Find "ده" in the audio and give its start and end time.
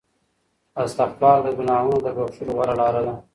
3.07-3.13